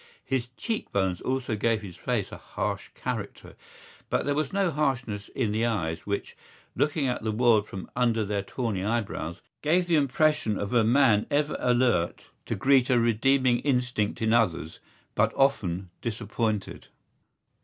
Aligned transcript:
His 0.25 0.47
cheekbones 0.57 1.21
also 1.21 1.55
gave 1.55 1.83
his 1.83 1.95
face 1.95 2.31
a 2.31 2.37
harsh 2.39 2.89
character; 2.95 3.55
but 4.09 4.25
there 4.25 4.33
was 4.33 4.51
no 4.51 4.71
harshness 4.71 5.27
in 5.35 5.51
the 5.51 5.63
eyes 5.67 6.07
which, 6.07 6.35
looking 6.75 7.05
at 7.05 7.21
the 7.21 7.31
world 7.31 7.67
from 7.67 7.87
under 7.95 8.25
their 8.25 8.41
tawny 8.41 8.83
eyebrows, 8.83 9.41
gave 9.61 9.85
the 9.85 9.97
impression 9.97 10.57
of 10.57 10.73
a 10.73 10.83
man 10.83 11.27
ever 11.29 11.55
alert 11.59 12.23
to 12.47 12.55
greet 12.55 12.89
a 12.89 12.97
redeeming 12.99 13.59
instinct 13.59 14.23
in 14.23 14.33
others 14.33 14.79
but 15.13 15.33
often 15.35 15.91
disappointed. 16.01 16.87